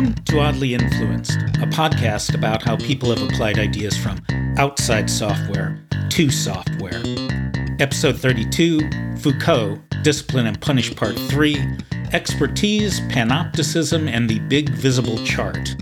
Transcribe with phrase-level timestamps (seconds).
[0.00, 4.18] Welcome to Oddly Influenced, a podcast about how people have applied ideas from
[4.56, 7.02] outside software to software.
[7.78, 8.80] Episode 32
[9.18, 11.54] Foucault, Discipline and Punish Part 3
[12.14, 15.76] Expertise, Panopticism, and the Big Visible Chart.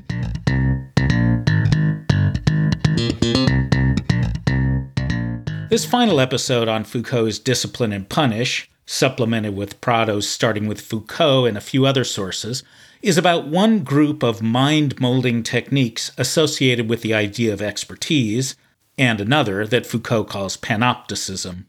[5.70, 11.56] This final episode on Foucault's Discipline and Punish, supplemented with Prado's starting with Foucault and
[11.56, 12.64] a few other sources,
[13.02, 18.56] is about one group of mind molding techniques associated with the idea of expertise,
[18.96, 21.66] and another that Foucault calls panopticism.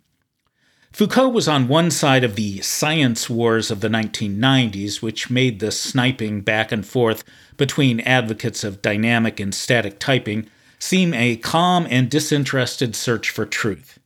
[0.92, 5.72] Foucault was on one side of the science wars of the 1990s, which made the
[5.72, 7.24] sniping back and forth
[7.58, 10.50] between advocates of dynamic and static typing
[10.80, 14.00] seem a calm and disinterested search for truth.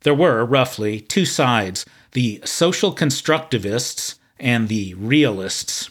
[0.00, 5.88] There were, roughly, two sides the social constructivists and the realists.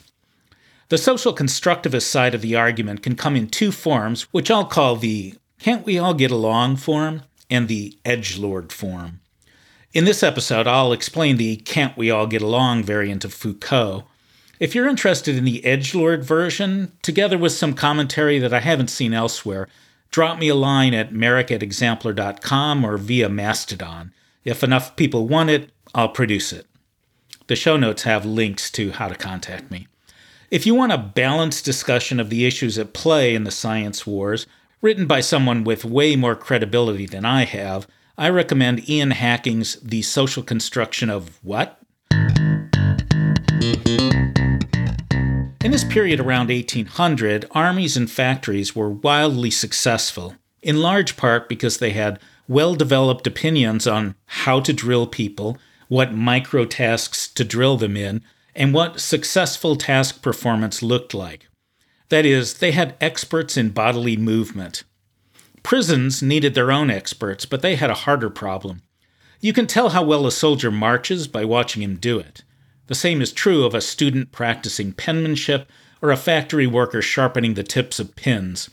[0.91, 4.97] The social constructivist side of the argument can come in two forms, which I'll call
[4.97, 9.21] the can't we all get along form and the edge lord form.
[9.93, 14.03] In this episode, I'll explain the can't we all get along variant of Foucault.
[14.59, 18.89] If you're interested in the edge lord version, together with some commentary that I haven't
[18.89, 19.69] seen elsewhere,
[20.09, 24.11] drop me a line at marick at exampler.com or via Mastodon.
[24.43, 26.67] If enough people want it, I'll produce it.
[27.47, 29.87] The show notes have links to how to contact me.
[30.51, 34.47] If you want a balanced discussion of the issues at play in the science wars,
[34.81, 40.01] written by someone with way more credibility than I have, I recommend Ian Hacking's The
[40.01, 41.79] Social Construction of What?
[45.63, 51.77] In this period around 1800, armies and factories were wildly successful, in large part because
[51.77, 57.77] they had well developed opinions on how to drill people, what micro tasks to drill
[57.77, 58.21] them in,
[58.55, 61.47] and what successful task performance looked like.
[62.09, 64.83] That is, they had experts in bodily movement.
[65.63, 68.81] Prisons needed their own experts, but they had a harder problem.
[69.39, 72.43] You can tell how well a soldier marches by watching him do it.
[72.87, 75.69] The same is true of a student practicing penmanship
[76.01, 78.69] or a factory worker sharpening the tips of pins.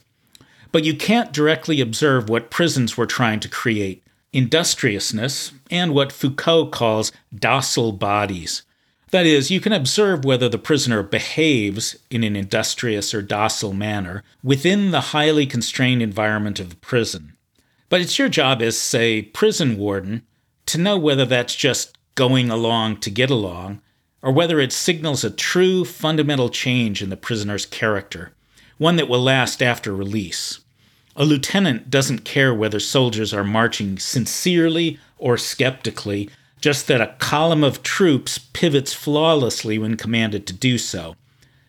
[0.73, 4.03] But you can't directly observe what prisons were trying to create
[4.33, 8.63] industriousness and what Foucault calls docile bodies.
[9.11, 14.23] That is, you can observe whether the prisoner behaves in an industrious or docile manner
[14.43, 17.35] within the highly constrained environment of the prison.
[17.89, 20.27] But it's your job as, say, prison warden
[20.67, 23.81] to know whether that's just going along to get along,
[24.21, 28.33] or whether it signals a true fundamental change in the prisoner's character,
[28.77, 30.61] one that will last after release.
[31.17, 36.29] A lieutenant doesn't care whether soldiers are marching sincerely or skeptically
[36.61, 41.17] just that a column of troops pivots flawlessly when commanded to do so.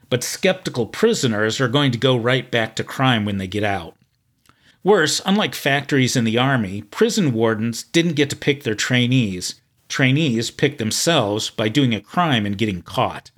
[0.09, 3.95] But skeptical prisoners are going to go right back to crime when they get out.
[4.83, 9.55] Worse, unlike factories in the army, prison wardens didn't get to pick their trainees.
[9.89, 13.31] Trainees picked themselves by doing a crime and getting caught.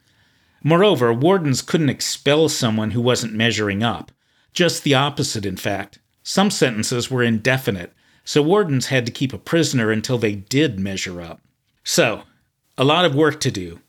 [0.63, 4.11] Moreover, wardens couldn't expel someone who wasn't measuring up.
[4.53, 5.99] Just the opposite, in fact.
[6.23, 11.21] Some sentences were indefinite, so wardens had to keep a prisoner until they did measure
[11.21, 11.41] up.
[11.83, 12.23] So,
[12.77, 13.79] a lot of work to do.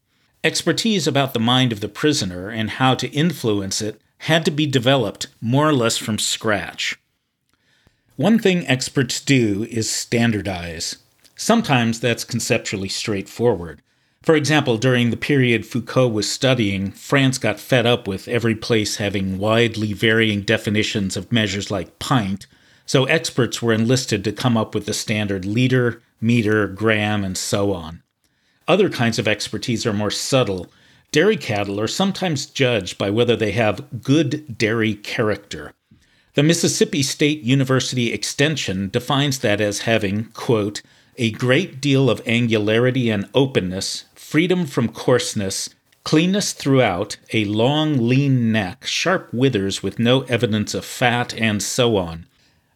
[0.44, 4.66] Expertise about the mind of the prisoner and how to influence it had to be
[4.66, 6.98] developed more or less from scratch.
[8.16, 10.96] One thing experts do is standardize.
[11.36, 13.82] Sometimes that's conceptually straightforward.
[14.22, 18.96] For example, during the period Foucault was studying, France got fed up with every place
[18.96, 22.46] having widely varying definitions of measures like pint,
[22.86, 27.72] so experts were enlisted to come up with the standard liter, meter, gram, and so
[27.72, 28.02] on.
[28.68, 30.70] Other kinds of expertise are more subtle.
[31.10, 35.74] Dairy cattle are sometimes judged by whether they have good dairy character.
[36.34, 40.80] The Mississippi State University Extension defines that as having, quote,
[41.18, 45.68] a great deal of angularity and openness, freedom from coarseness,
[46.04, 51.98] cleanness throughout, a long, lean neck, sharp withers with no evidence of fat, and so
[51.98, 52.26] on.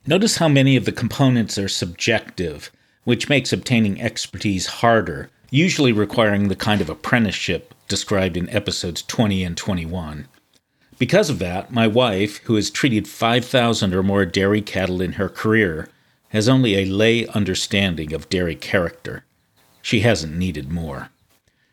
[0.08, 2.70] Notice how many of the components are subjective,
[3.02, 9.42] which makes obtaining expertise harder, usually requiring the kind of apprenticeship described in episodes 20
[9.42, 10.28] and 21.
[10.96, 15.28] Because of that, my wife, who has treated 5,000 or more dairy cattle in her
[15.28, 15.88] career,
[16.28, 19.24] has only a lay understanding of dairy character.
[19.82, 21.10] She hasn't needed more.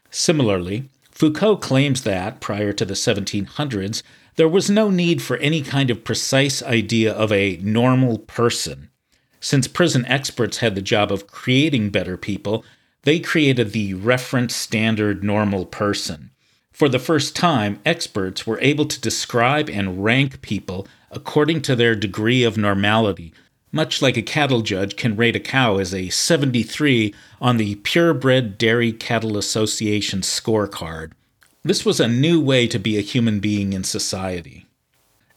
[0.09, 4.01] Similarly, Foucault claims that, prior to the 1700s,
[4.35, 8.89] there was no need for any kind of precise idea of a normal person.
[9.39, 12.63] Since prison experts had the job of creating better people,
[13.03, 16.31] they created the reference standard normal person.
[16.71, 21.95] For the first time, experts were able to describe and rank people according to their
[21.95, 23.33] degree of normality,
[23.71, 28.57] much like a cattle judge can rate a cow as a 73 on the Purebred
[28.57, 31.11] Dairy Cattle Association scorecard.
[31.65, 34.65] This was a new way to be a human being in society.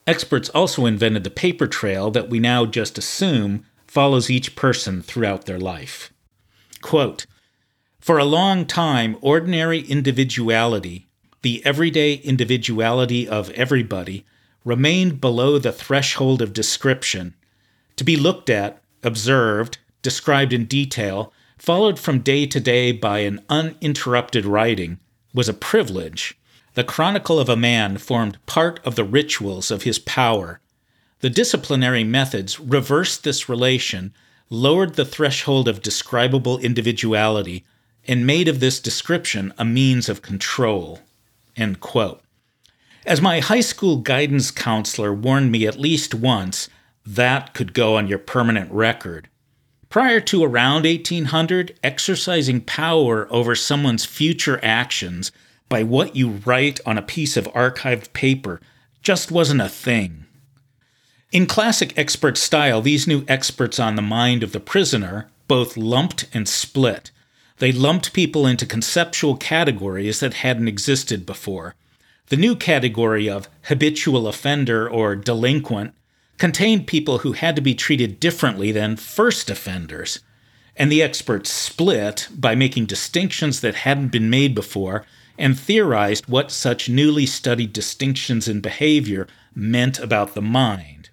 [0.08, 5.46] Experts also invented the paper trail that we now just assume follows each person throughout
[5.46, 6.12] their life.
[6.82, 7.26] Quote
[8.00, 11.06] For a long time, ordinary individuality,
[11.42, 14.24] the everyday individuality of everybody,
[14.64, 17.34] remained below the threshold of description,
[17.94, 23.44] to be looked at, observed, described in detail, followed from day to day by an
[23.48, 24.98] uninterrupted writing,
[25.36, 26.36] was a privilege
[26.76, 30.60] the chronicle of a man formed part of the rituals of his power.
[31.20, 34.12] The disciplinary methods reversed this relation,
[34.50, 37.64] lowered the threshold of describable individuality,
[38.06, 41.00] and made of this description a means of control.
[43.06, 46.68] As my high school guidance counselor warned me at least once,
[47.06, 49.28] that could go on your permanent record.
[49.88, 55.32] Prior to around 1800, exercising power over someone's future actions
[55.68, 58.60] by what you write on a piece of archived paper
[59.02, 60.26] just wasn't a thing.
[61.32, 66.26] In classic expert style, these new experts on the mind of the prisoner both lumped
[66.32, 67.10] and split.
[67.58, 71.74] They lumped people into conceptual categories that hadn't existed before.
[72.28, 75.94] The new category of habitual offender or delinquent
[76.38, 80.20] contained people who had to be treated differently than first offenders.
[80.76, 85.06] And the experts split by making distinctions that hadn't been made before
[85.38, 91.10] and theorized what such newly studied distinctions in behavior meant about the mind.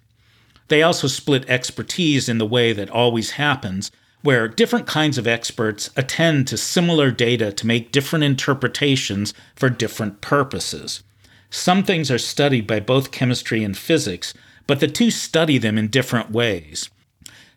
[0.68, 3.90] They also split expertise in the way that always happens,
[4.22, 10.22] where different kinds of experts attend to similar data to make different interpretations for different
[10.22, 11.02] purposes.
[11.50, 14.32] Some things are studied by both chemistry and physics,
[14.66, 16.90] but the two study them in different ways.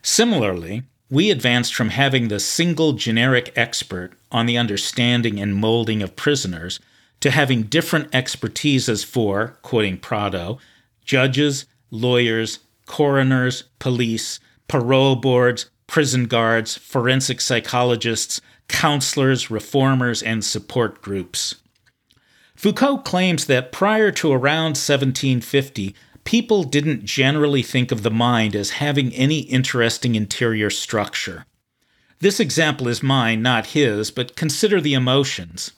[0.02, 6.16] Similarly, we advanced from having the single generic expert on the understanding and molding of
[6.16, 6.80] prisoners
[7.22, 10.60] to having different expertises for, quoting Prado,
[11.06, 21.56] judges, lawyers, coroners, police, parole boards, prison guards, forensic psychologists, counselors, reformers, and support groups.
[22.56, 25.96] Foucault claims that prior to around 1750,
[26.28, 31.46] people didn't generally think of the mind as having any interesting interior structure.
[32.20, 35.72] This example is mine, not his, but consider the emotions.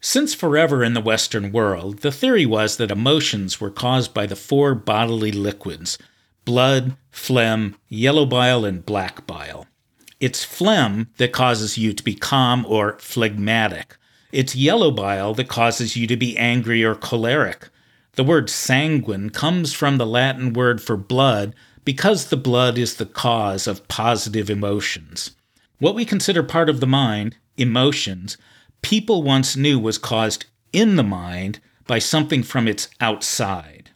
[0.00, 4.34] Since forever in the Western world, the theory was that emotions were caused by the
[4.34, 5.98] four bodily liquids
[6.44, 9.68] blood, phlegm, yellow bile, and black bile.
[10.18, 13.96] It's phlegm that causes you to be calm or phlegmatic.
[14.32, 17.68] It's yellow bile that causes you to be angry or choleric.
[18.14, 23.06] The word sanguine comes from the Latin word for blood because the blood is the
[23.06, 25.30] cause of positive emotions.
[25.78, 28.36] What we consider part of the mind, emotions,
[28.82, 30.44] people once knew was caused
[30.74, 33.90] in the mind by something from its outside.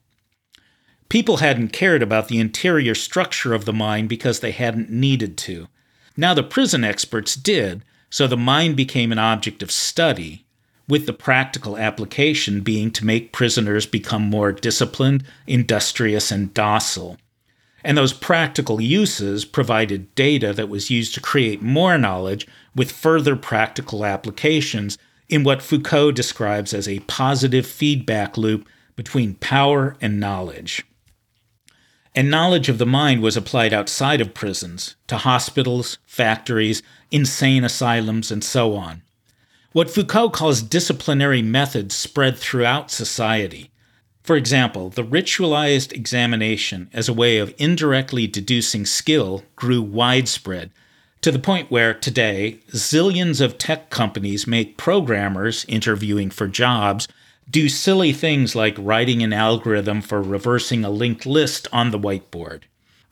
[1.10, 5.68] People hadn't cared about the interior structure of the mind because they hadn't needed to.
[6.16, 10.45] Now the prison experts did, so the mind became an object of study,
[10.88, 17.16] with the practical application being to make prisoners become more disciplined, industrious, and docile.
[17.82, 23.36] And those practical uses provided data that was used to create more knowledge with further
[23.36, 30.84] practical applications in what Foucault describes as a positive feedback loop between power and knowledge.
[32.14, 38.32] And knowledge of the mind was applied outside of prisons, to hospitals, factories, insane asylums,
[38.32, 39.02] and so on.
[39.76, 43.70] What Foucault calls disciplinary methods spread throughout society.
[44.22, 50.70] For example, the ritualized examination as a way of indirectly deducing skill grew widespread
[51.20, 57.06] to the point where today zillions of tech companies make programmers interviewing for jobs
[57.50, 62.62] do silly things like writing an algorithm for reversing a linked list on the whiteboard.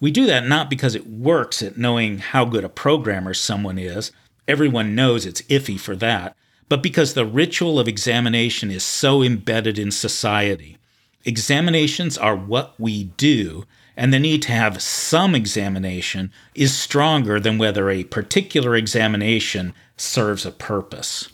[0.00, 4.12] We do that not because it works at knowing how good a programmer someone is,
[4.49, 6.35] everyone knows it's iffy for that,
[6.68, 10.78] but because the ritual of examination is so embedded in society.
[11.25, 13.64] Examinations are what we do,
[13.97, 20.44] and the need to have some examination is stronger than whether a particular examination serves
[20.44, 21.28] a purpose.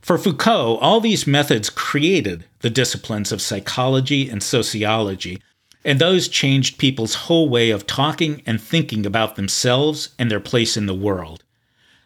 [0.00, 5.40] For Foucault, all these methods created the disciplines of psychology and sociology,
[5.84, 10.76] and those changed people's whole way of talking and thinking about themselves and their place
[10.76, 11.43] in the world.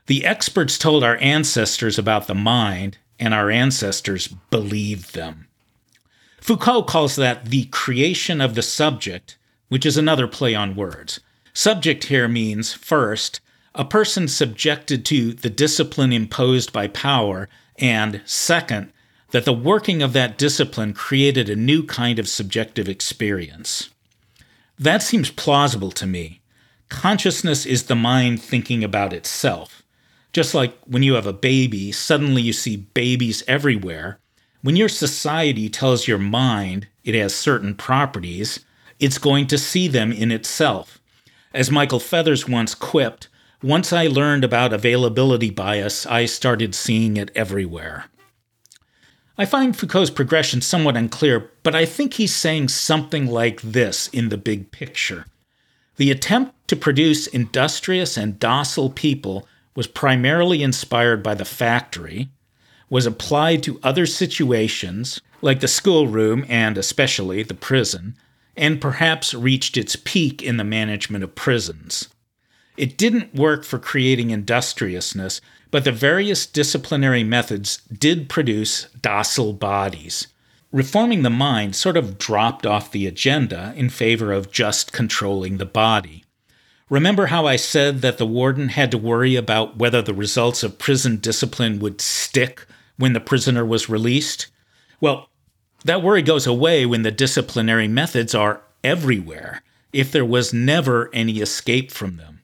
[0.08, 5.48] The experts told our ancestors about the mind, and our ancestors believed them.
[6.40, 9.36] Foucault calls that the creation of the subject,
[9.68, 11.20] which is another play on words.
[11.52, 13.42] Subject here means, first,
[13.74, 17.46] a person subjected to the discipline imposed by power,
[17.76, 18.90] and second,
[19.32, 23.90] that the working of that discipline created a new kind of subjective experience.
[24.78, 26.40] That seems plausible to me.
[26.88, 29.82] Consciousness is the mind thinking about itself.
[30.32, 34.20] Just like when you have a baby, suddenly you see babies everywhere.
[34.62, 38.64] When your society tells your mind it has certain properties,
[38.98, 41.00] it's going to see them in itself.
[41.54, 43.28] As Michael Feathers once quipped,
[43.62, 48.04] once I learned about availability bias, I started seeing it everywhere.
[49.36, 54.28] I find Foucault's progression somewhat unclear, but I think he's saying something like this in
[54.28, 55.26] the big picture.
[55.96, 59.46] The attempt to produce industrious and docile people
[59.78, 62.28] was primarily inspired by the factory,
[62.90, 68.16] was applied to other situations, like the schoolroom and especially the prison,
[68.56, 72.08] and perhaps reached its peak in the management of prisons.
[72.76, 80.26] It didn't work for creating industriousness, but the various disciplinary methods did produce docile bodies.
[80.72, 85.64] Reforming the mind sort of dropped off the agenda in favor of just controlling the
[85.64, 86.24] body.
[86.90, 90.78] Remember how I said that the warden had to worry about whether the results of
[90.78, 92.64] prison discipline would stick
[92.96, 94.46] when the prisoner was released?
[94.98, 95.28] Well,
[95.84, 101.40] that worry goes away when the disciplinary methods are everywhere, if there was never any
[101.40, 102.40] escape from them.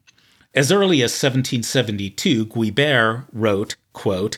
[0.55, 4.37] As early as 1772, Guibert wrote, quote,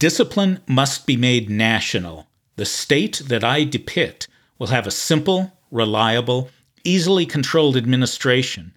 [0.00, 2.26] Discipline must be made national.
[2.56, 4.26] The state that I depict
[4.58, 6.50] will have a simple, reliable,
[6.82, 8.74] easily controlled administration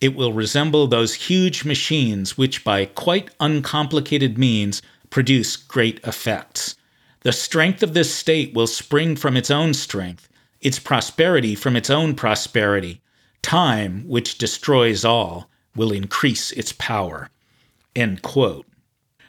[0.00, 6.76] it will resemble those huge machines which, by quite uncomplicated means, produce great effects.
[7.22, 10.28] The strength of this state will spring from its own strength,
[10.60, 13.00] its prosperity from its own prosperity.
[13.42, 17.30] Time, which destroys all, will increase its power.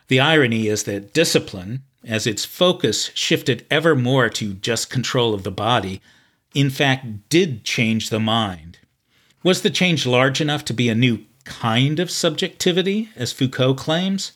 [0.08, 5.44] The irony is that discipline, as its focus shifted ever more to just control of
[5.44, 6.02] the body,
[6.54, 8.80] in fact did change the mind.
[9.42, 14.34] Was the change large enough to be a new kind of subjectivity, as Foucault claims?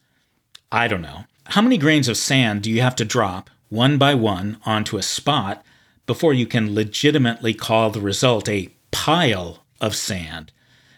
[0.72, 1.26] I don't know.
[1.48, 5.04] How many grains of sand do you have to drop, one by one, onto a
[5.04, 5.62] spot
[6.06, 10.54] before you can legitimately call the result a pile of sand?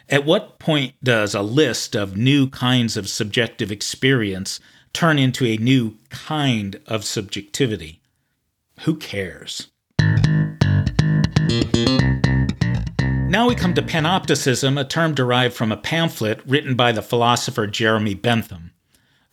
[0.07, 4.59] At what point does a list of new kinds of subjective experience
[4.93, 8.01] turn into a new kind of subjectivity?
[8.81, 9.71] Who cares?
[13.35, 17.67] Now we come to panopticism, a term derived from a pamphlet written by the philosopher
[17.67, 18.71] Jeremy Bentham.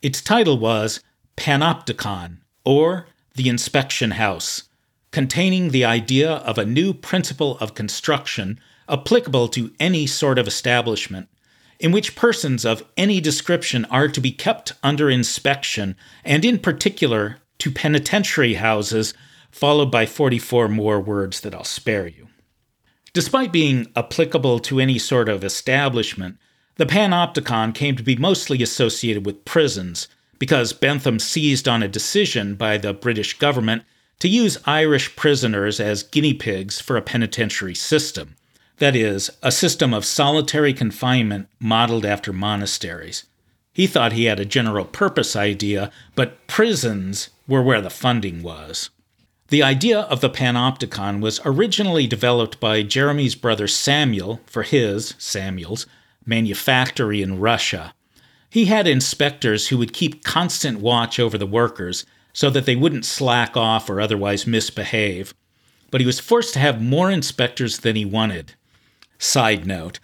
[0.01, 0.99] Its title was
[1.37, 4.63] Panopticon, or The Inspection House,
[5.11, 11.29] containing the idea of a new principle of construction applicable to any sort of establishment,
[11.79, 15.95] in which persons of any description are to be kept under inspection,
[16.25, 19.13] and in particular to penitentiary houses,
[19.49, 22.27] followed by 44 more words that I'll spare you.
[23.13, 26.37] Despite being applicable to any sort of establishment,
[26.77, 30.07] the panopticon came to be mostly associated with prisons
[30.39, 33.83] because Bentham seized on a decision by the British government
[34.19, 38.35] to use Irish prisoners as guinea pigs for a penitentiary system.
[38.77, 43.25] That is, a system of solitary confinement modeled after monasteries.
[43.73, 48.89] He thought he had a general purpose idea, but prisons were where the funding was.
[49.49, 55.85] The idea of the panopticon was originally developed by Jeremy's brother Samuel for his, Samuel's,
[56.25, 57.93] manufactory in Russia.
[58.49, 63.05] He had inspectors who would keep constant watch over the workers so that they wouldn't
[63.05, 65.33] slack off or otherwise misbehave.
[65.91, 68.53] But he was forced to have more inspectors than he wanted.
[69.19, 69.99] Side note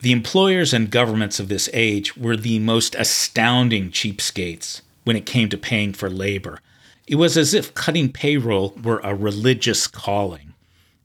[0.00, 5.48] the employers and governments of this age were the most astounding cheapskates when it came
[5.48, 6.60] to paying for labor.
[7.08, 10.52] It was as if cutting payroll were a religious calling,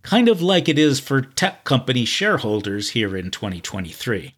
[0.01, 4.35] kind of like it is for tech company shareholders here in 2023.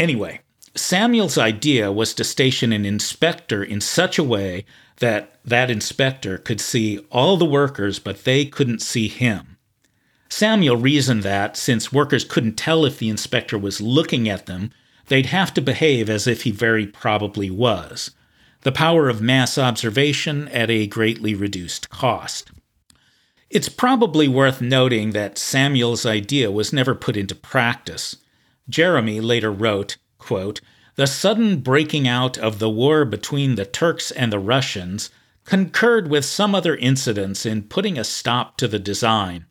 [0.00, 0.40] Anyway,
[0.74, 4.64] Samuel's idea was to station an inspector in such a way
[4.96, 9.58] that that inspector could see all the workers, but they couldn't see him.
[10.28, 14.72] Samuel reasoned that, since workers couldn't tell if the inspector was looking at them,
[15.06, 18.10] they'd have to behave as if he very probably was
[18.62, 22.50] the power of mass observation at a greatly reduced cost.
[23.50, 28.16] It's probably worth noting that Samuel's idea was never put into practice.
[28.68, 30.60] Jeremy later wrote, quote,
[30.96, 35.10] The sudden breaking out of the war between the Turks and the Russians
[35.44, 39.46] concurred with some other incidents in putting a stop to the design.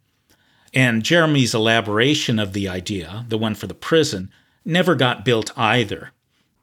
[0.73, 4.29] And Jeremy's elaboration of the idea, the one for the prison,
[4.63, 6.11] never got built either.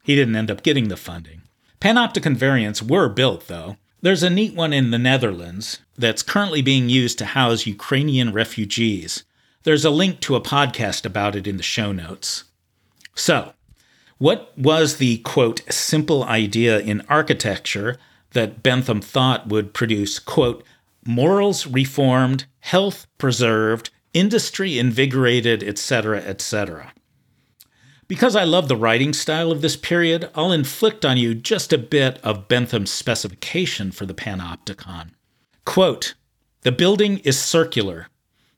[0.04, 1.42] He didn't end up getting the funding.
[1.84, 3.76] Panopticon variants were built, though.
[4.00, 9.24] There's a neat one in the Netherlands that's currently being used to house Ukrainian refugees.
[9.64, 12.44] There's a link to a podcast about it in the show notes.
[13.14, 13.52] So,
[14.16, 17.98] what was the quote simple idea in architecture
[18.30, 20.64] that Bentham thought would produce quote
[21.04, 26.94] morals reformed, health preserved, industry invigorated, etc., etc.
[28.14, 31.78] Because I love the writing style of this period, I'll inflict on you just a
[31.78, 35.11] bit of Bentham's specification for the panopticon.
[35.64, 36.14] Quote,
[36.61, 38.06] the building is circular.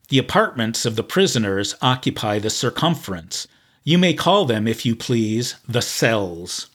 [0.09, 3.47] The apartments of the prisoners occupy the circumference.
[3.83, 6.69] You may call them, if you please, the cells.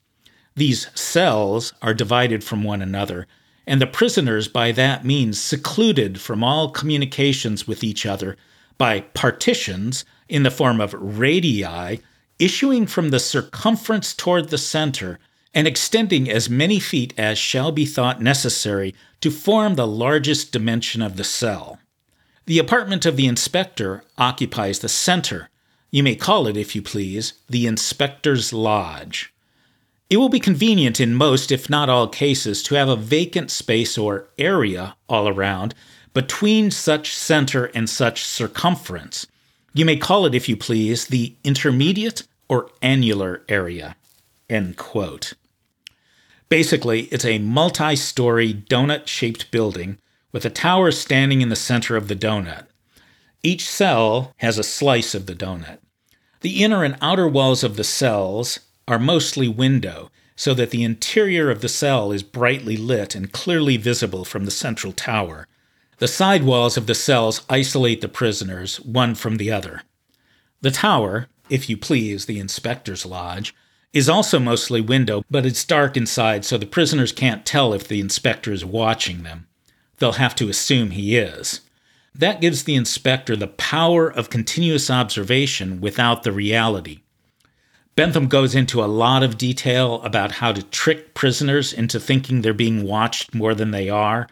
[0.56, 3.28] These cells are divided from one another,
[3.64, 8.36] and the prisoners by that means secluded from all communications with each other
[8.76, 12.00] by partitions in the form of radii
[12.42, 15.20] issuing from the circumference toward the center
[15.54, 21.00] and extending as many feet as shall be thought necessary to form the largest dimension
[21.00, 21.78] of the cell.
[22.46, 25.50] The apartment of the inspector occupies the center.
[25.92, 29.32] You may call it, if you please, the inspector's lodge.
[30.10, 33.96] It will be convenient in most, if not all, cases to have a vacant space
[33.96, 35.76] or area all around
[36.12, 39.28] between such center and such circumference.
[39.74, 43.96] You may call it, if you please, the intermediate or annular area.
[44.50, 45.32] End quote.
[46.50, 49.96] Basically, it's a multi story donut shaped building
[50.32, 52.66] with a tower standing in the center of the donut.
[53.42, 55.78] Each cell has a slice of the donut.
[56.42, 61.50] The inner and outer walls of the cells are mostly window, so that the interior
[61.50, 65.48] of the cell is brightly lit and clearly visible from the central tower.
[65.96, 69.84] The side walls of the cells isolate the prisoners, one from the other.
[70.60, 73.54] The tower, if you please, the inspector's lodge,
[73.92, 78.00] is also mostly window, but it's dark inside, so the prisoners can't tell if the
[78.00, 79.46] inspector is watching them.
[79.98, 81.60] They'll have to assume he is.
[82.14, 87.00] That gives the inspector the power of continuous observation without the reality.
[87.96, 92.54] Bentham goes into a lot of detail about how to trick prisoners into thinking they're
[92.54, 94.26] being watched more than they are,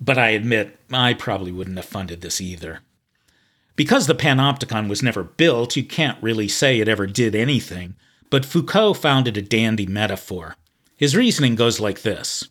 [0.00, 2.78] but I admit I probably wouldn't have funded this either.
[3.80, 7.96] Because the panopticon was never built, you can't really say it ever did anything,
[8.28, 10.56] but Foucault found it a dandy metaphor.
[10.98, 12.50] His reasoning goes like this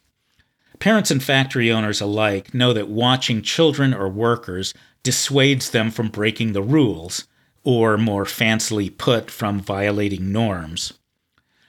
[0.80, 6.54] Parents and factory owners alike know that watching children or workers dissuades them from breaking
[6.54, 7.28] the rules,
[7.64, 10.94] or more fancily put, from violating norms.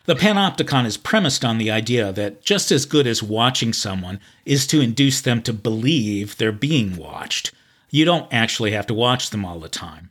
[0.06, 4.66] The panopticon is premised on the idea that just as good as watching someone is
[4.68, 7.52] to induce them to believe they're being watched,
[7.90, 10.10] you don't actually have to watch them all the time.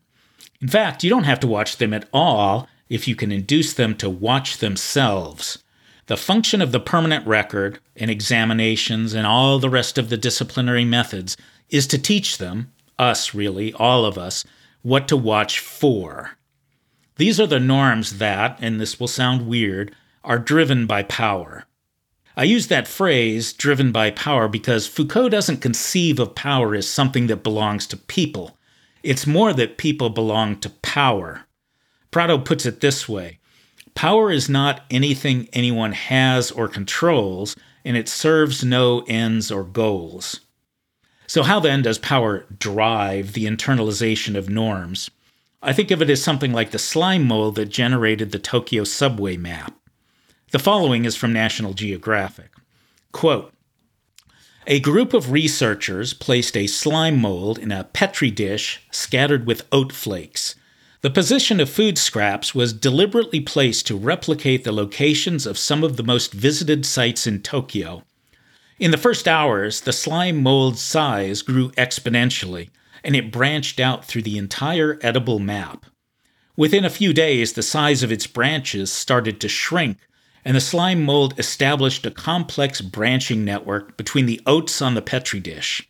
[0.62, 3.96] In fact, you don't have to watch them at all if you can induce them
[3.96, 5.64] to watch themselves.
[6.08, 10.84] The function of the permanent record and examinations and all the rest of the disciplinary
[10.84, 11.38] methods
[11.70, 14.44] is to teach them, us really, all of us,
[14.82, 16.32] what to watch for.
[17.18, 21.66] These are the norms that, and this will sound weird, are driven by power.
[22.40, 27.28] I use that phrase, driven by power, because Foucault doesn't conceive of power as something
[27.28, 28.58] that belongs to people.
[29.04, 31.42] It's more that people belong to power.
[32.12, 33.40] Prado puts it this way
[33.94, 40.40] Power is not anything anyone has or controls, and it serves no ends or goals.
[41.28, 45.12] So, how then does power drive the internalization of norms?
[45.62, 49.36] I think of it as something like the slime mold that generated the Tokyo subway
[49.36, 49.76] map.
[50.52, 52.50] The following is from National Geographic.
[53.12, 53.54] Quote,
[54.66, 59.92] a group of researchers placed a slime mold in a petri dish scattered with oat
[59.92, 60.56] flakes.
[61.02, 65.98] The position of food scraps was deliberately placed to replicate the locations of some of
[65.98, 68.04] the most visited sites in Tokyo.
[68.80, 72.70] In the first hours, the slime mold's size grew exponentially,
[73.04, 75.86] and it branched out through the entire edible map.
[76.58, 80.00] Within a few days, the size of its branches started to shrink
[80.44, 85.40] and the slime mold established a complex branching network between the oats on the Petri
[85.40, 85.88] dish.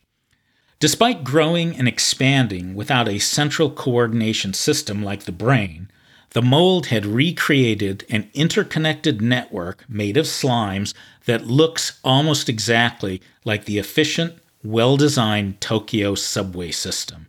[0.80, 5.92] Despite growing and expanding without a central coordination system like the brain,
[6.32, 10.94] the mold had recreated an interconnected network made of slimes
[11.26, 17.28] that looks almost exactly like the efficient, well designed Tokyo subway system.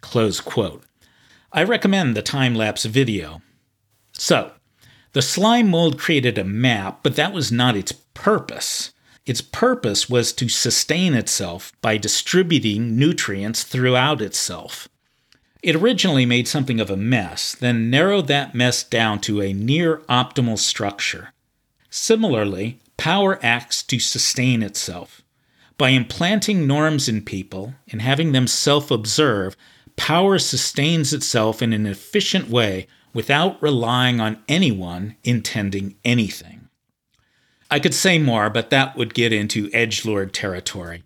[0.00, 0.84] Close quote.
[1.52, 3.40] I recommend the time lapse video.
[4.12, 4.52] So,
[5.12, 8.92] the slime mold created a map, but that was not its purpose.
[9.26, 14.88] Its purpose was to sustain itself by distributing nutrients throughout itself.
[15.62, 19.98] It originally made something of a mess, then narrowed that mess down to a near
[20.08, 21.32] optimal structure.
[21.90, 25.22] Similarly, power acts to sustain itself.
[25.76, 29.56] By implanting norms in people and having them self observe,
[29.96, 36.68] power sustains itself in an efficient way without relying on anyone intending anything.
[37.70, 41.04] I could say more, but that would get into edgelord territory.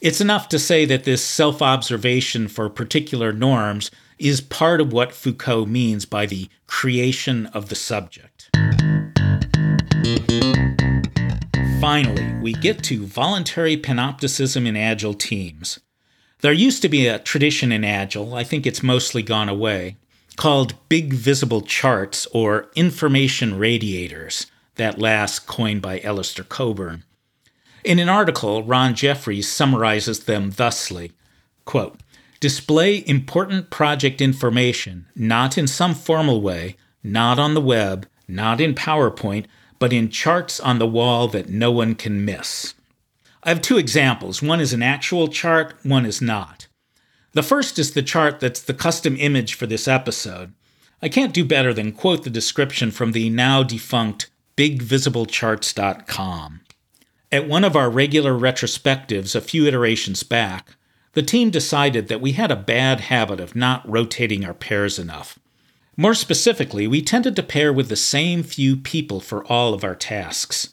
[0.00, 5.12] It's enough to say that this self observation for particular norms is part of what
[5.12, 8.50] Foucault means by the creation of the subject.
[11.80, 15.78] Finally, we get to voluntary panopticism in Agile teams.
[16.40, 19.96] There used to be a tradition in Agile, I think it's mostly gone away,
[20.36, 24.46] called big visible charts or information radiators,
[24.76, 27.04] that last coined by Alistair Cockburn.
[27.84, 31.12] In an article, Ron Jeffries summarizes them thusly
[31.66, 32.00] quote,
[32.40, 38.74] Display important project information, not in some formal way, not on the web, not in
[38.74, 39.46] PowerPoint,
[39.78, 42.74] but in charts on the wall that no one can miss.
[43.42, 44.42] I have two examples.
[44.42, 46.65] One is an actual chart, one is not.
[47.36, 50.54] The first is the chart that's the custom image for this episode.
[51.02, 56.60] I can't do better than quote the description from the now defunct bigvisiblecharts.com.
[57.30, 60.76] At one of our regular retrospectives a few iterations back,
[61.12, 65.38] the team decided that we had a bad habit of not rotating our pairs enough.
[65.94, 69.94] More specifically, we tended to pair with the same few people for all of our
[69.94, 70.72] tasks.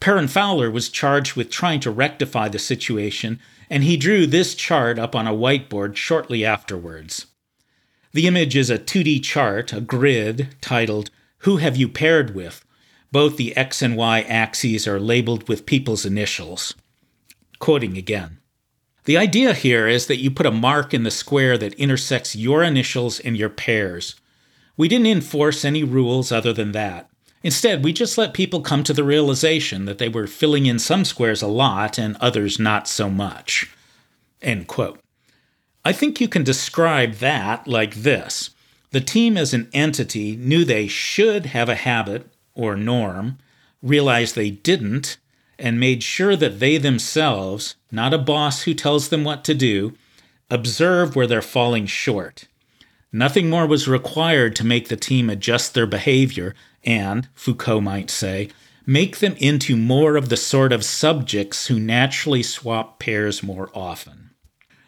[0.00, 3.38] Perrin Fowler was charged with trying to rectify the situation,
[3.70, 7.26] and he drew this chart up on a whiteboard shortly afterwards.
[8.12, 12.64] The image is a 2D chart, a grid, titled, Who Have You Paired With?
[13.12, 16.74] Both the X and Y axes are labeled with people's initials.
[17.60, 18.38] Quoting again.
[19.04, 22.62] The idea here is that you put a mark in the square that intersects your
[22.62, 24.16] initials and your pairs.
[24.76, 27.09] We didn't enforce any rules other than that.
[27.42, 31.04] Instead, we just let people come to the realization that they were filling in some
[31.04, 33.70] squares a lot and others not so much.
[34.42, 35.00] End quote.
[35.84, 38.50] I think you can describe that like this
[38.90, 43.38] The team as an entity knew they should have a habit or norm,
[43.82, 45.16] realized they didn't,
[45.58, 49.94] and made sure that they themselves, not a boss who tells them what to do,
[50.50, 52.46] observe where they're falling short.
[53.12, 58.48] Nothing more was required to make the team adjust their behavior and, Foucault might say,
[58.86, 64.30] make them into more of the sort of subjects who naturally swap pairs more often.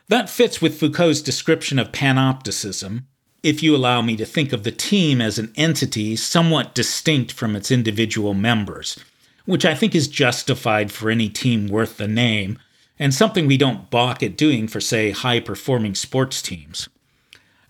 [0.08, 3.04] That fits with Foucault's description of panopticism,
[3.42, 7.56] if you allow me to think of the team as an entity somewhat distinct from
[7.56, 8.98] its individual members,
[9.46, 12.58] which I think is justified for any team worth the name,
[12.98, 16.88] and something we don't balk at doing for, say, high performing sports teams.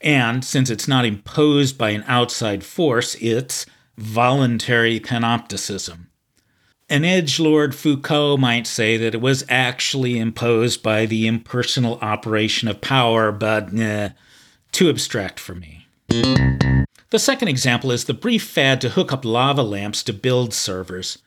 [0.01, 3.65] And since it's not imposed by an outside force, it's
[3.97, 6.07] voluntary panopticism.
[6.89, 12.69] An edge lord Foucault might say that it was actually imposed by the impersonal operation
[12.69, 14.11] of power, but eh,
[14.73, 15.87] too abstract for me.
[16.09, 21.19] The second example is the brief fad to hook up lava lamps to build servers.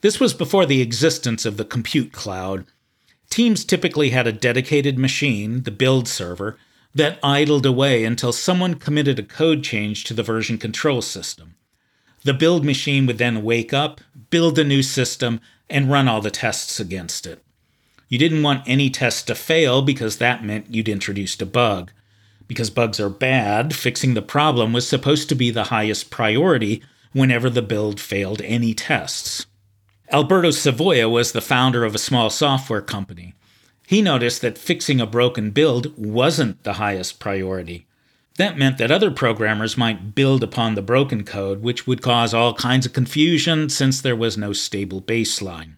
[0.00, 2.66] This was before the existence of the compute cloud.
[3.30, 6.58] Teams typically had a dedicated machine, the build server,
[6.94, 11.54] that idled away until someone committed a code change to the version control system.
[12.26, 16.28] The build machine would then wake up, build a new system, and run all the
[16.28, 17.40] tests against it.
[18.08, 21.92] You didn't want any tests to fail because that meant you'd introduced a bug.
[22.48, 27.48] Because bugs are bad, fixing the problem was supposed to be the highest priority whenever
[27.48, 29.46] the build failed any tests.
[30.10, 33.34] Alberto Savoia was the founder of a small software company.
[33.86, 37.86] He noticed that fixing a broken build wasn't the highest priority.
[38.36, 42.52] That meant that other programmers might build upon the broken code, which would cause all
[42.54, 45.72] kinds of confusion since there was no stable baseline.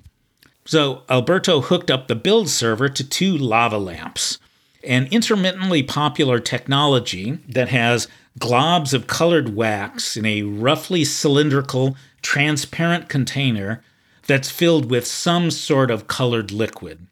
[0.65, 4.39] So Alberto hooked up the build server to two lava lamps,
[4.85, 13.09] an intermittently popular technology that has globs of colored wax in a roughly cylindrical, transparent
[13.09, 13.83] container
[14.27, 17.07] that's filled with some sort of colored liquid.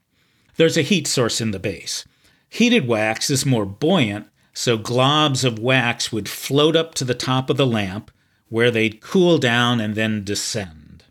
[0.57, 2.05] There's a heat source in the base.
[2.49, 4.29] Heated wax is more buoyant
[4.59, 8.11] so globs of wax would float up to the top of the lamp,
[8.49, 11.05] where they'd cool down and then descend.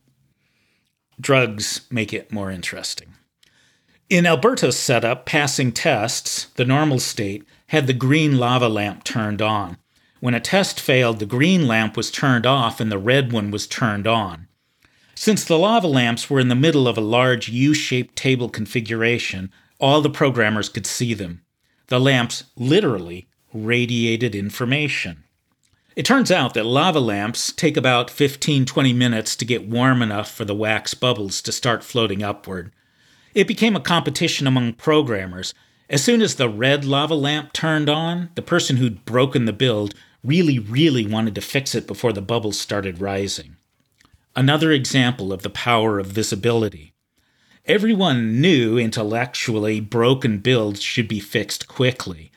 [1.21, 3.13] Drugs make it more interesting.
[4.09, 9.77] In Alberto's setup, passing tests, the normal state, had the green lava lamp turned on.
[10.19, 13.67] When a test failed, the green lamp was turned off and the red one was
[13.67, 14.47] turned on.
[15.13, 19.51] Since the lava lamps were in the middle of a large U shaped table configuration,
[19.79, 21.43] all the programmers could see them.
[21.87, 25.23] The lamps literally radiated information.
[25.95, 30.29] It turns out that lava lamps take about 15 20 minutes to get warm enough
[30.29, 32.73] for the wax bubbles to start floating upward.
[33.33, 35.53] It became a competition among programmers.
[35.89, 39.93] As soon as the red lava lamp turned on, the person who'd broken the build
[40.23, 43.55] really, really wanted to fix it before the bubbles started rising.
[44.35, 46.93] Another example of the power of visibility.
[47.65, 52.31] Everyone knew intellectually broken builds should be fixed quickly.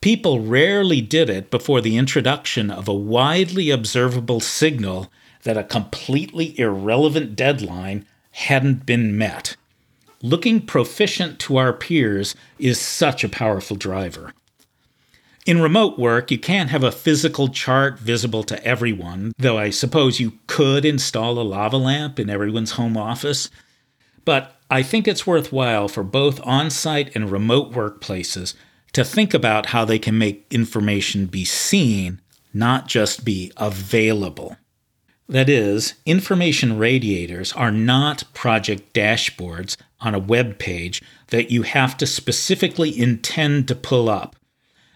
[0.00, 6.58] People rarely did it before the introduction of a widely observable signal that a completely
[6.58, 9.56] irrelevant deadline hadn't been met.
[10.22, 14.32] Looking proficient to our peers is such a powerful driver.
[15.44, 20.18] In remote work, you can't have a physical chart visible to everyone, though I suppose
[20.18, 23.50] you could install a lava lamp in everyone's home office.
[24.24, 28.54] But I think it's worthwhile for both on site and remote workplaces
[29.00, 32.20] to think about how they can make information be seen,
[32.52, 34.58] not just be available.
[35.26, 41.96] That is, information radiators are not project dashboards on a web page that you have
[41.96, 44.36] to specifically intend to pull up.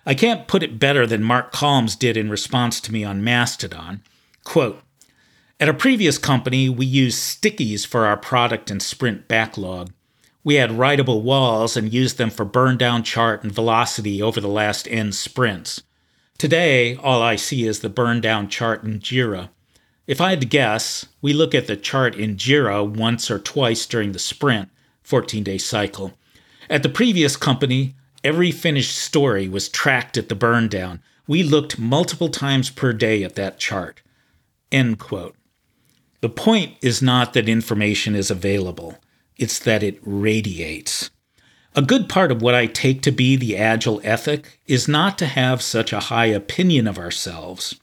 [0.04, 4.02] I can't put it better than Mark Colmes did in response to me on Mastodon.
[4.44, 4.82] Quote,
[5.58, 9.92] at a previous company, we used stickies for our product and sprint backlog.
[10.44, 14.48] We had writable walls and used them for burn down chart and velocity over the
[14.48, 15.82] last n sprints.
[16.38, 19.48] Today, all I see is the burn down chart in Jira.
[20.06, 23.86] If I had to guess, we look at the chart in Jira once or twice
[23.86, 24.68] during the sprint,
[25.02, 26.12] 14 day cycle.
[26.68, 31.02] At the previous company, Every finished story was tracked at the burn down.
[31.26, 34.00] We looked multiple times per day at that chart.
[34.72, 35.36] End quote.
[36.22, 38.98] The point is not that information is available,
[39.36, 41.10] it's that it radiates.
[41.76, 45.26] A good part of what I take to be the agile ethic is not to
[45.26, 47.74] have such a high opinion of ourselves.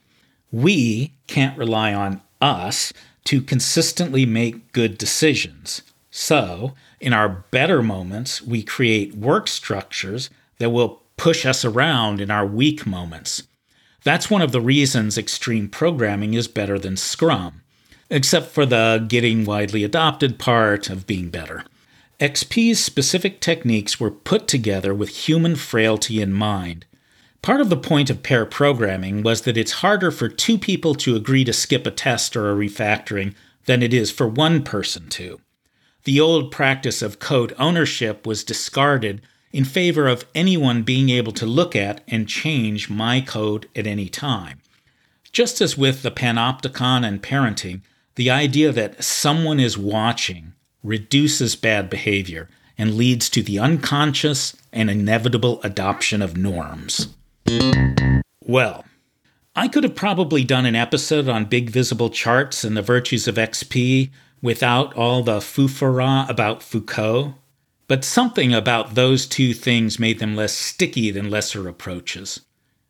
[0.50, 2.92] We can't rely on us
[3.24, 5.82] to consistently make good decisions.
[6.10, 12.30] So, in our better moments, we create work structures that will push us around in
[12.30, 13.44] our weak moments.
[14.04, 17.61] That's one of the reasons extreme programming is better than Scrum,
[18.12, 21.64] except for the getting widely adopted part of being better.
[22.20, 26.84] XP's specific techniques were put together with human frailty in mind.
[27.42, 31.16] Part of the point of pair programming was that it's harder for two people to
[31.16, 35.40] agree to skip a test or a refactoring than it is for one person to
[36.04, 39.22] the old practice of code ownership was discarded
[39.52, 44.08] in favor of anyone being able to look at and change my code at any
[44.08, 44.60] time.
[45.30, 47.82] Just as with the panopticon and parenting,
[48.14, 54.90] the idea that someone is watching reduces bad behavior and leads to the unconscious and
[54.90, 57.08] inevitable adoption of norms.
[58.40, 58.84] Well,
[59.54, 63.36] I could have probably done an episode on big visible charts and the virtues of
[63.36, 67.34] XP without all the foufara about Foucault,
[67.86, 72.40] but something about those two things made them less sticky than lesser approaches.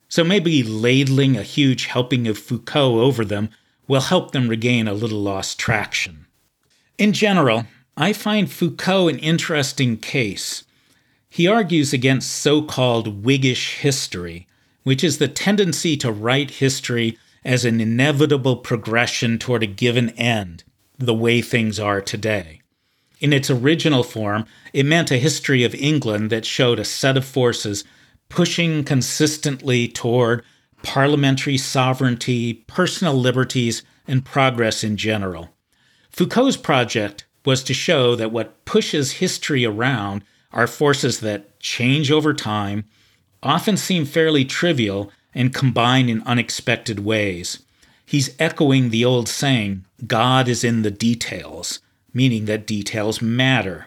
[0.09, 3.51] So maybe ladling a huge helping of Foucault over them
[3.93, 6.25] will help them regain a little lost traction.
[6.97, 10.65] In general, I find Foucault an interesting case.
[11.29, 14.47] He argues against so called Whiggish history,
[14.83, 20.65] which is the tendency to write history as an inevitable progression toward a given end
[20.97, 22.63] the way things are today.
[23.21, 27.27] In its original form, it meant a history of England that showed a set of
[27.27, 27.85] forces
[28.31, 30.43] pushing consistently toward
[30.83, 35.51] parliamentary sovereignty, personal liberties, and progress in general.
[36.11, 42.35] Foucault's project was to show that what pushes history around are forces that change over
[42.35, 42.85] time,
[43.43, 47.61] often seem fairly trivial, and combine in unexpected ways
[48.13, 51.81] he's echoing the old saying, God is in the details,
[52.13, 53.87] meaning that details matter.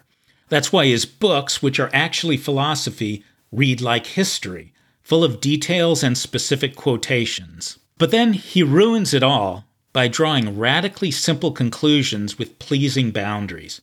[0.50, 4.74] That's why his books, which are actually philosophy, read like history,
[5.06, 7.78] full of details and specific quotations.
[8.00, 13.82] But then he ruins it all by drawing radically simple conclusions with pleasing boundaries.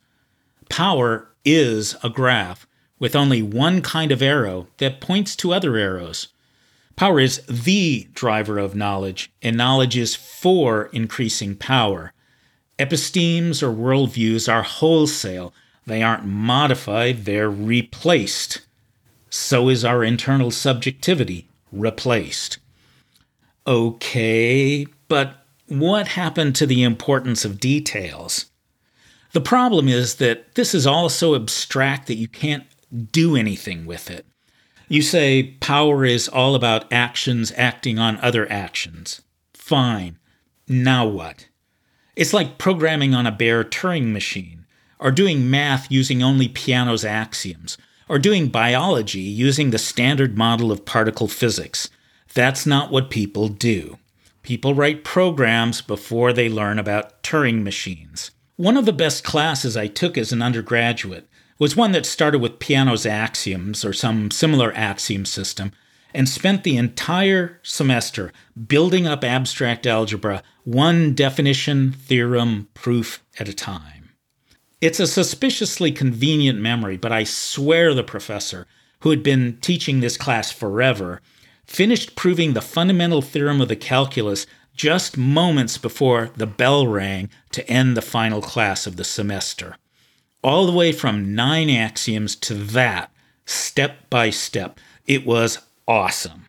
[0.69, 2.67] Power is a graph
[2.99, 6.27] with only one kind of arrow that points to other arrows.
[6.97, 12.13] Power is the driver of knowledge, and knowledge is for increasing power.
[12.81, 15.55] Epistemes or worldviews are wholesale.
[15.87, 18.63] They aren't modified, they're replaced.
[19.35, 22.59] So is our internal subjectivity replaced.
[23.67, 28.51] Okay, but what happened to the importance of details?
[29.33, 32.65] The problem is that this is all so abstract that you can't
[33.11, 34.27] do anything with it.
[34.87, 39.23] You say power is all about actions acting on other actions.
[39.55, 40.19] Fine.
[40.69, 41.49] Now what?
[42.17, 44.67] It's like programming on a bare Turing machine,
[44.99, 47.79] or doing math using only Peano's axioms,
[48.13, 51.89] or doing biology using the standard model of particle physics.
[52.35, 53.97] That's not what people do.
[54.43, 58.31] People write programs before they learn about Turing machines.
[58.57, 61.27] One of the best classes I took as an undergraduate
[61.59, 65.73] was one that started with Peano's axioms or some similar axiom system
[66.13, 68.31] and spent the entire semester
[68.67, 73.92] building up abstract algebra one definition, theorem, proof at a time.
[74.83, 78.67] It's a suspiciously convenient memory, but I swear the professor,
[79.03, 81.21] who had been teaching this class forever,
[81.65, 87.65] finished proving the fundamental theorem of the calculus just moments before the bell rang to
[87.71, 89.77] end the final class of the semester.
[90.43, 93.13] All the way from nine axioms to that,
[93.47, 94.81] step by step.
[95.07, 96.47] It was awesome.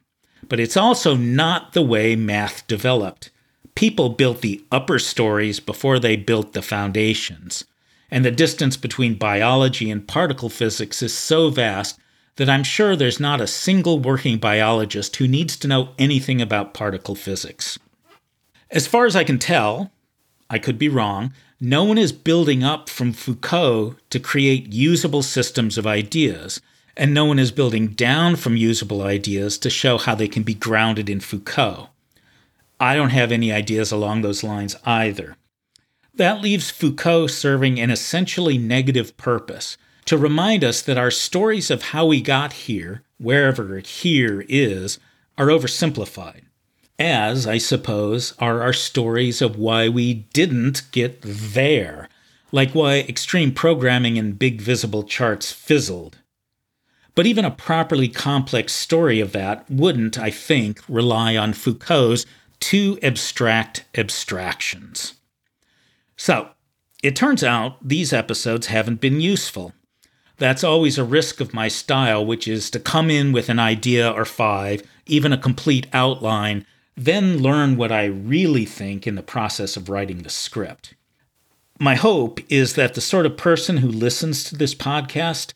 [0.49, 3.29] But it's also not the way math developed.
[3.75, 7.65] People built the upper stories before they built the foundations.
[8.13, 11.99] And the distance between biology and particle physics is so vast
[12.35, 16.75] that I'm sure there's not a single working biologist who needs to know anything about
[16.75, 17.79] particle physics.
[18.69, 19.91] As far as I can tell,
[20.47, 25.79] I could be wrong, no one is building up from Foucault to create usable systems
[25.79, 26.61] of ideas,
[26.95, 30.53] and no one is building down from usable ideas to show how they can be
[30.53, 31.89] grounded in Foucault.
[32.79, 35.35] I don't have any ideas along those lines either.
[36.15, 41.81] That leaves Foucault serving an essentially negative purpose to remind us that our stories of
[41.85, 44.99] how we got here, wherever here is,
[45.39, 46.41] are oversimplified.
[46.99, 52.09] As, I suppose, are our stories of why we didn't get there,
[52.51, 56.19] like why extreme programming and big visible charts fizzled.
[57.15, 62.27] But even a properly complex story of that wouldn't, I think, rely on Foucault's
[62.59, 65.15] two abstract abstractions.
[66.23, 66.51] So,
[67.03, 69.73] it turns out these episodes haven't been useful.
[70.37, 74.09] That's always a risk of my style, which is to come in with an idea
[74.09, 79.75] or five, even a complete outline, then learn what I really think in the process
[79.75, 80.93] of writing the script.
[81.77, 85.51] My hope is that the sort of person who listens to this podcast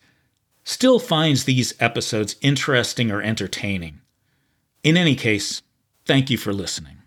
[0.64, 4.02] still finds these episodes interesting or entertaining.
[4.84, 5.62] In any case,
[6.04, 6.97] thank you for listening.